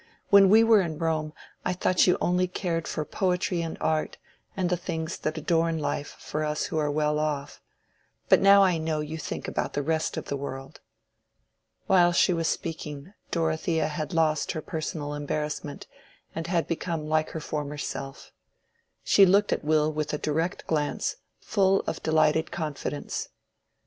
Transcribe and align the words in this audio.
When 0.31 0.49
we 0.49 0.63
were 0.63 0.81
in 0.81 0.97
Rome, 0.97 1.31
I 1.63 1.73
thought 1.73 2.07
you 2.07 2.17
only 2.19 2.47
cared 2.47 2.87
for 2.87 3.05
poetry 3.05 3.61
and 3.61 3.77
art, 3.79 4.17
and 4.57 4.71
the 4.71 4.75
things 4.75 5.15
that 5.19 5.37
adorn 5.37 5.77
life 5.77 6.15
for 6.19 6.43
us 6.43 6.63
who 6.65 6.79
are 6.79 6.89
well 6.89 7.19
off. 7.19 7.61
But 8.27 8.41
now 8.41 8.63
I 8.63 8.79
know 8.79 9.01
you 9.01 9.19
think 9.19 9.47
about 9.47 9.73
the 9.73 9.83
rest 9.83 10.17
of 10.17 10.25
the 10.25 10.35
world." 10.35 10.81
While 11.85 12.13
she 12.13 12.33
was 12.33 12.47
speaking 12.47 13.13
Dorothea 13.29 13.89
had 13.89 14.11
lost 14.11 14.53
her 14.53 14.61
personal 14.63 15.13
embarrassment, 15.13 15.85
and 16.33 16.47
had 16.47 16.65
become 16.67 17.07
like 17.07 17.29
her 17.29 17.39
former 17.39 17.77
self. 17.77 18.31
She 19.03 19.23
looked 19.23 19.53
at 19.53 19.63
Will 19.63 19.93
with 19.93 20.15
a 20.15 20.17
direct 20.17 20.65
glance, 20.65 21.17
full 21.41 21.81
of 21.81 22.01
delighted 22.01 22.49
confidence. 22.49 23.29